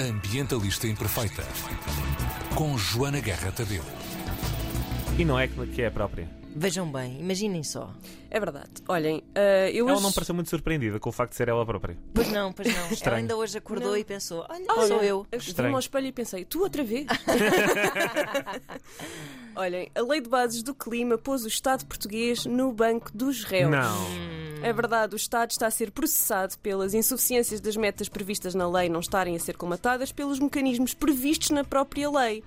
[0.00, 1.44] Ambientalista Imperfeita.
[2.54, 3.82] Com Joana Guerra Tadeu.
[5.18, 6.28] E não é que que é a própria.
[6.56, 7.92] Vejam bem, imaginem só.
[8.30, 8.70] É verdade.
[8.88, 10.02] Olhem, eh, eu Ela hoje...
[10.02, 11.96] não pareceu muito surpreendida com o facto de ser ela própria.
[12.14, 12.80] Pois não, pois não.
[12.82, 13.16] Ela Estranho.
[13.18, 13.96] ainda hoje acordou Não.
[13.96, 15.22] e pensou: olha, Olha, sou eu.
[15.30, 15.74] vi-me Estranho.
[15.74, 17.06] ao espelho e pensei, tu outra vez?
[19.54, 23.70] Olhem, a Lei de Bases do Clima pôs o Estado português no banco dos réus.
[23.70, 24.06] Não.
[24.62, 28.88] É verdade, o Estado está a ser processado pelas insuficiências das metas previstas na lei
[28.88, 32.44] não estarem a ser colmatadas pelos mecanismos previstos na própria lei.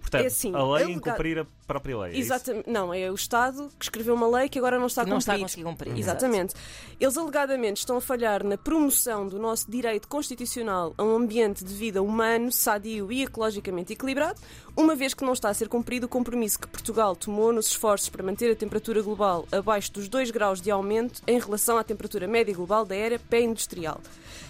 [0.00, 2.14] Portanto, é assim, a lei alega- incumprir a própria lei.
[2.14, 2.18] é?
[2.18, 2.68] Exatamente.
[2.68, 5.32] Não, é o Estado que escreveu uma lei que agora não está a Não está
[5.32, 5.44] a cumprir.
[5.64, 6.54] conseguir cumprir, Exatamente.
[6.98, 11.72] Eles alegadamente estão a falhar na promoção do nosso direito constitucional a um ambiente de
[11.74, 14.38] vida humano, sadio e ecologicamente equilibrado,
[14.76, 18.08] uma vez que não está a ser cumprido o compromisso que Portugal tomou nos esforços
[18.08, 22.26] para manter a temperatura global abaixo dos 2 graus de aumento em relação à temperatura
[22.26, 24.00] média global da era pré-industrial.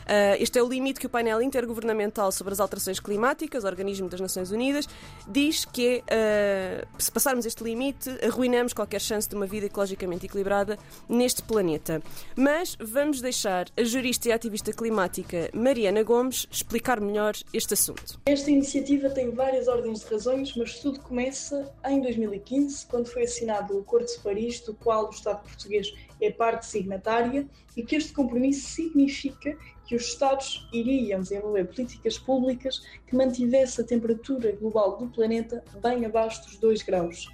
[0.06, 4.20] Ah, este é o limite que o painel intergovernamental sobre as alterações climáticas, organismo das
[4.20, 4.79] Nações Unidas,
[5.26, 10.78] diz que ah, se passarmos este limite, arruinamos qualquer chance de uma vida ecologicamente equilibrada
[11.08, 12.02] neste planeta.
[12.36, 18.20] Mas vamos deixar a jurista e ativista climática Mariana Gomes explicar melhor este assunto.
[18.26, 23.76] Esta iniciativa tem várias ordens de razões, mas tudo começa em 2015, quando foi assinado
[23.76, 28.12] o Acordo de Paris, do qual o Estado português é parte signatária, e que este
[28.12, 35.08] compromisso significa que os Estados iriam desenvolver políticas públicas que mantivesse a temperatura global do
[35.08, 37.28] planeta bem abaixo dos 2 graus.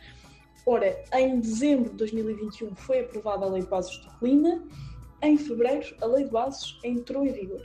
[0.64, 4.62] Ora, em dezembro de 2021 foi aprovada a Lei de Bases do Clima,
[5.22, 7.62] em fevereiro a Lei de Bases entrou em vigor.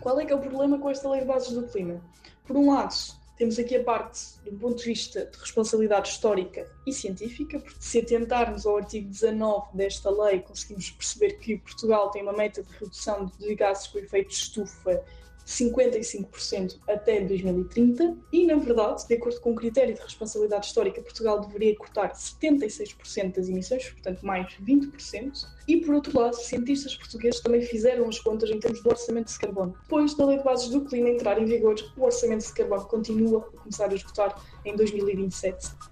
[0.00, 2.02] Qual é que é o problema com esta Lei de Bases do Clima?
[2.44, 2.94] Por um lado,
[3.42, 7.98] temos aqui a parte do ponto de vista de responsabilidade histórica e científica, porque se
[7.98, 13.26] atentarmos ao artigo 19 desta lei, conseguimos perceber que Portugal tem uma meta de redução
[13.38, 15.02] de gases com efeito de estufa
[15.46, 21.40] 55% até 2030 e, na verdade, de acordo com o critério de responsabilidade histórica, Portugal
[21.40, 25.46] deveria cortar 76% das emissões, portanto mais 20%.
[25.66, 29.38] E, por outro lado, cientistas portugueses também fizeram as contas em termos do orçamento de
[29.38, 29.74] carbono.
[29.82, 33.38] Depois da Lei de Bases do Clima entrar em vigor, o orçamento de carbono continua
[33.38, 35.91] a começar a esgotar em 2027.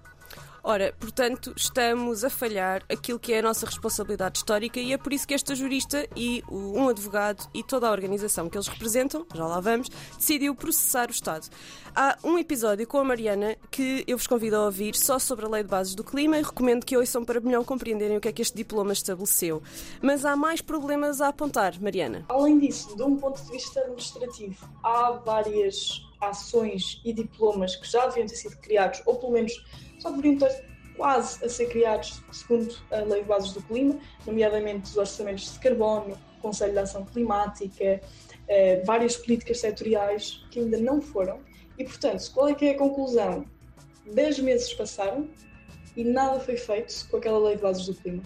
[0.63, 5.11] Ora, portanto, estamos a falhar aquilo que é a nossa responsabilidade histórica e é por
[5.11, 9.47] isso que esta jurista e um advogado e toda a organização que eles representam, já
[9.47, 11.49] lá vamos, decidiu processar o Estado.
[11.95, 15.49] Há um episódio com a Mariana que eu vos convido a ouvir só sobre a
[15.49, 18.31] Lei de Bases do Clima e recomendo que ouçam para melhor compreenderem o que é
[18.31, 19.63] que este diploma estabeleceu.
[19.99, 22.25] Mas há mais problemas a apontar, Mariana.
[22.29, 28.05] Além disso, de um ponto de vista administrativo, há várias ações e diplomas que já
[28.07, 29.51] deviam ter sido criados, ou pelo menos
[29.99, 34.91] já deveriam ter quase a ser criados segundo a Lei de Bases do Clima, nomeadamente
[34.91, 38.01] os orçamentos de carbono, o Conselho de Ação Climática,
[38.47, 41.39] eh, várias políticas setoriais que ainda não foram.
[41.77, 43.45] E, portanto, qual é que é a conclusão?
[44.05, 45.29] Dez meses passaram
[45.95, 48.23] e nada foi feito com aquela Lei de Bases do Clima.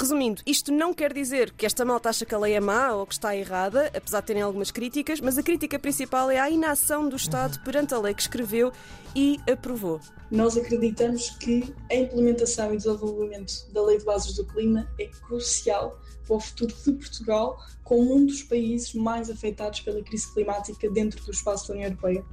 [0.00, 3.06] Resumindo, isto não quer dizer que esta malta acha que a lei é má ou
[3.06, 7.06] que está errada, apesar de terem algumas críticas, mas a crítica principal é a inação
[7.06, 8.72] do Estado perante a lei que escreveu
[9.14, 10.00] e aprovou.
[10.30, 16.00] Nós acreditamos que a implementação e desenvolvimento da Lei de Bases do Clima é crucial
[16.26, 21.22] para o futuro de Portugal, como um dos países mais afetados pela crise climática dentro
[21.26, 22.24] do espaço da União Europeia.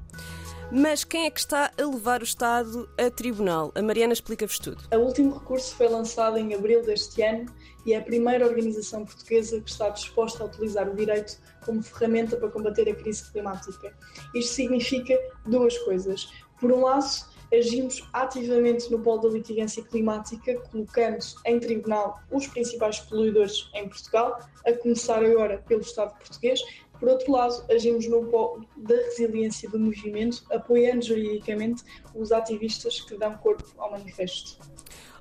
[0.72, 3.72] Mas quem é que está a levar o Estado a tribunal?
[3.74, 4.84] A Mariana explica-vos tudo.
[4.92, 7.46] O último recurso foi lançado em abril deste ano
[7.86, 12.36] e é a primeira organização portuguesa que está disposta a utilizar o direito como ferramenta
[12.36, 13.94] para combater a crise climática.
[14.36, 16.30] Isto significa duas coisas.
[16.60, 17.08] Por um lado,
[17.54, 24.40] agimos ativamente no polo da litigância climática, colocando em tribunal os principais poluidores em Portugal,
[24.66, 26.60] a começar agora pelo Estado português.
[27.00, 31.84] Por outro lado, agimos no polo da resiliência do movimento, apoiando juridicamente
[32.16, 34.58] os ativistas que dão corpo ao manifesto.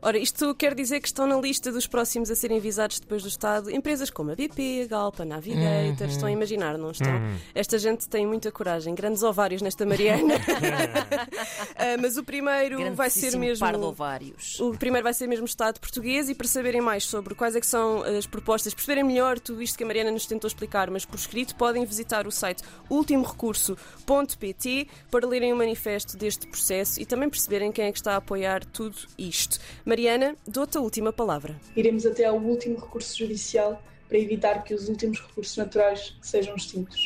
[0.02, 3.28] Ora, isto quer dizer que estão na lista dos próximos a serem visados depois do
[3.28, 6.06] Estado empresas como a BP, a Galpa, a Navigator.
[6.06, 7.12] Estão a imaginar, não estão?
[7.54, 10.34] Esta gente tem muita coragem, grandes ovários nesta Mariana.
[11.78, 13.64] Ah, mas o primeiro vai ser mesmo.
[13.64, 14.58] par de ovários.
[14.60, 17.60] O primeiro vai ser mesmo o Estado português e para saberem mais sobre quais é
[17.60, 21.04] que são as propostas, perceberem melhor tudo isto que a Mariana nos tentou explicar, mas
[21.04, 27.28] por escrito, podem visitar o site ultimorecurso.pt para lerem o manifesto deste processo e também
[27.28, 29.58] perceberem quem é que está a apoiar tudo isto.
[29.84, 31.60] Mariana, dou-te a última palavra.
[31.74, 37.00] Iremos até ao último recurso judicial para evitar que os últimos recursos naturais sejam extintos.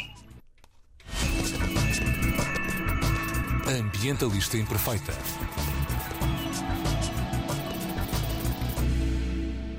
[3.66, 5.79] Ambientalista Imperfeita.